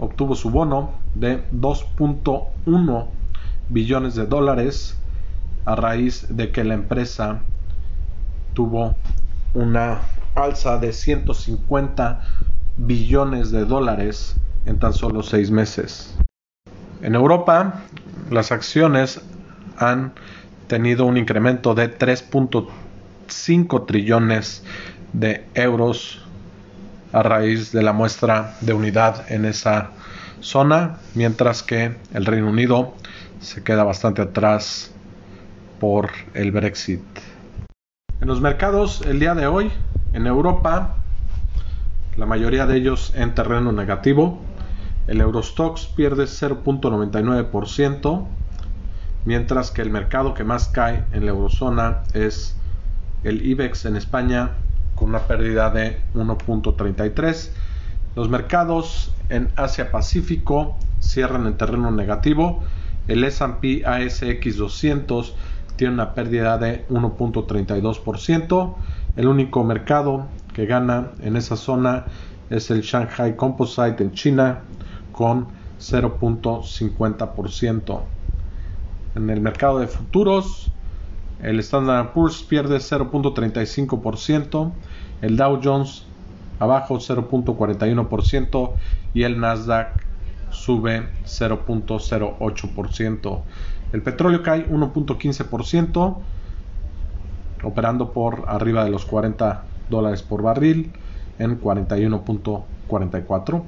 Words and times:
obtuvo 0.00 0.34
su 0.34 0.50
bono 0.50 0.90
de 1.14 1.48
2.1 1.52 3.19
billones 3.70 4.14
de 4.14 4.26
dólares 4.26 4.96
a 5.64 5.76
raíz 5.76 6.26
de 6.28 6.50
que 6.50 6.64
la 6.64 6.74
empresa 6.74 7.40
tuvo 8.54 8.96
una 9.54 10.00
alza 10.34 10.78
de 10.78 10.92
150 10.92 12.20
billones 12.76 13.50
de 13.50 13.64
dólares 13.64 14.36
en 14.66 14.78
tan 14.78 14.92
solo 14.92 15.22
seis 15.22 15.50
meses. 15.50 16.14
En 17.02 17.14
Europa, 17.14 17.82
las 18.30 18.52
acciones 18.52 19.20
han 19.76 20.12
tenido 20.66 21.06
un 21.06 21.16
incremento 21.16 21.74
de 21.74 21.96
3.5 21.96 23.86
trillones 23.86 24.62
de 25.12 25.46
euros 25.54 26.24
a 27.12 27.22
raíz 27.22 27.72
de 27.72 27.82
la 27.82 27.92
muestra 27.92 28.54
de 28.60 28.72
unidad 28.72 29.30
en 29.32 29.44
esa 29.44 29.90
zona, 30.40 30.98
mientras 31.14 31.62
que 31.62 31.96
el 32.14 32.24
Reino 32.24 32.48
Unido 32.48 32.94
se 33.40 33.62
queda 33.62 33.84
bastante 33.84 34.22
atrás 34.22 34.92
por 35.80 36.10
el 36.34 36.52
Brexit. 36.52 37.02
En 38.20 38.28
los 38.28 38.40
mercados 38.40 39.02
el 39.06 39.18
día 39.18 39.34
de 39.34 39.46
hoy, 39.46 39.70
en 40.12 40.26
Europa, 40.26 40.96
la 42.16 42.26
mayoría 42.26 42.66
de 42.66 42.76
ellos 42.76 43.12
en 43.16 43.34
terreno 43.34 43.72
negativo. 43.72 44.40
El 45.06 45.22
Eurostox 45.22 45.86
pierde 45.86 46.24
0.99%, 46.24 48.26
mientras 49.24 49.70
que 49.70 49.80
el 49.82 49.90
mercado 49.90 50.34
que 50.34 50.44
más 50.44 50.68
cae 50.68 51.04
en 51.12 51.24
la 51.24 51.30
eurozona 51.30 52.02
es 52.12 52.56
el 53.24 53.46
IBEX 53.46 53.86
en 53.86 53.96
España 53.96 54.50
con 54.94 55.08
una 55.08 55.20
pérdida 55.20 55.70
de 55.70 55.98
1.33. 56.14 57.50
Los 58.16 58.28
mercados 58.28 59.14
en 59.30 59.48
Asia 59.56 59.90
Pacífico 59.90 60.76
cierran 61.00 61.46
en 61.46 61.56
terreno 61.56 61.90
negativo. 61.90 62.62
El 63.10 63.24
S&P 63.24 63.82
ASX 63.84 64.56
200 64.56 65.34
tiene 65.74 65.94
una 65.94 66.14
pérdida 66.14 66.56
de 66.58 66.86
1.32%. 66.86 68.74
El 69.16 69.26
único 69.26 69.64
mercado 69.64 70.28
que 70.54 70.66
gana 70.66 71.10
en 71.20 71.36
esa 71.36 71.56
zona 71.56 72.06
es 72.50 72.70
el 72.70 72.82
Shanghai 72.82 73.34
Composite 73.34 74.04
en 74.04 74.12
China 74.12 74.60
con 75.10 75.48
0.50%. 75.80 78.00
En 79.16 79.28
el 79.28 79.40
mercado 79.40 79.80
de 79.80 79.88
futuros, 79.88 80.70
el 81.42 81.58
Standard 81.58 82.12
Poor's 82.12 82.44
pierde 82.44 82.76
0.35%, 82.76 84.72
el 85.22 85.36
Dow 85.36 85.60
Jones 85.60 86.04
abajo 86.60 87.00
0.41% 87.00 88.74
y 89.14 89.24
el 89.24 89.40
Nasdaq 89.40 89.99
sube 90.50 91.08
0.08%. 91.24 93.42
El 93.92 94.02
petróleo 94.02 94.42
cae 94.42 94.68
1.15%, 94.68 96.16
operando 97.62 98.12
por 98.12 98.44
arriba 98.46 98.84
de 98.84 98.90
los 98.90 99.04
40 99.04 99.64
dólares 99.88 100.22
por 100.22 100.42
barril 100.42 100.92
en 101.38 101.60
41.44. 101.60 103.62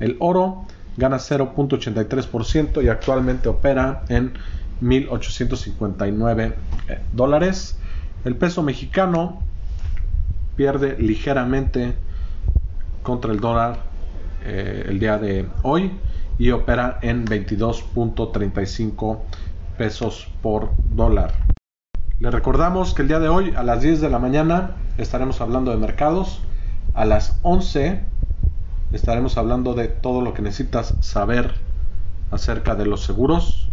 El 0.00 0.16
oro 0.18 0.64
gana 0.96 1.18
0.83% 1.18 2.82
y 2.82 2.88
actualmente 2.88 3.48
opera 3.48 4.02
en 4.08 4.32
1.859 4.82 6.54
eh, 6.88 6.98
dólares. 7.12 7.78
El 8.24 8.36
peso 8.36 8.62
mexicano 8.62 9.40
pierde 10.56 10.96
ligeramente 10.98 11.94
contra 13.02 13.32
el 13.32 13.40
dólar 13.40 13.78
eh, 14.44 14.86
el 14.88 14.98
día 14.98 15.18
de 15.18 15.46
hoy 15.62 15.92
y 16.40 16.50
opera 16.52 16.98
en 17.02 17.26
22.35 17.26 19.18
pesos 19.76 20.26
por 20.40 20.70
dólar. 20.88 21.34
Le 22.18 22.30
recordamos 22.30 22.94
que 22.94 23.02
el 23.02 23.08
día 23.08 23.18
de 23.18 23.28
hoy 23.28 23.52
a 23.54 23.62
las 23.62 23.82
10 23.82 24.00
de 24.00 24.08
la 24.08 24.18
mañana 24.18 24.76
estaremos 24.96 25.42
hablando 25.42 25.70
de 25.70 25.76
mercados. 25.76 26.40
A 26.94 27.04
las 27.04 27.38
11 27.42 28.00
estaremos 28.92 29.36
hablando 29.36 29.74
de 29.74 29.88
todo 29.88 30.22
lo 30.22 30.32
que 30.32 30.40
necesitas 30.40 30.94
saber 31.00 31.56
acerca 32.30 32.74
de 32.74 32.86
los 32.86 33.04
seguros. 33.04 33.68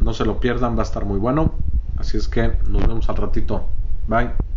No 0.00 0.14
se 0.14 0.24
lo 0.24 0.40
pierdan, 0.40 0.76
va 0.76 0.80
a 0.80 0.84
estar 0.84 1.04
muy 1.04 1.18
bueno. 1.18 1.52
Así 1.98 2.16
es 2.16 2.26
que 2.26 2.52
nos 2.70 2.86
vemos 2.88 3.06
al 3.10 3.16
ratito. 3.16 3.66
Bye. 4.06 4.47